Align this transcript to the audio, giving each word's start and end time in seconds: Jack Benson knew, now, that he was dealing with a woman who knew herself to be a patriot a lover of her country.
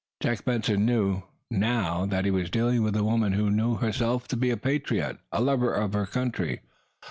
Jack 0.19 0.45
Benson 0.45 0.83
knew, 0.83 1.21
now, 1.51 2.07
that 2.07 2.25
he 2.25 2.31
was 2.31 2.49
dealing 2.49 2.81
with 2.81 2.95
a 2.95 3.03
woman 3.03 3.33
who 3.33 3.51
knew 3.51 3.75
herself 3.75 4.27
to 4.29 4.35
be 4.35 4.49
a 4.49 4.57
patriot 4.57 5.19
a 5.31 5.39
lover 5.39 5.71
of 5.71 5.93
her 5.93 6.07
country. 6.07 6.61